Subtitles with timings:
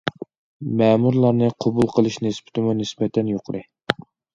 [0.79, 3.69] مەمۇرلارنى قوبۇل قىلىش نىسبىتىمۇ نىسبەتەن يۇقىرى.